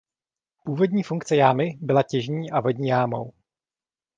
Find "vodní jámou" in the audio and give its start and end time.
2.61-3.33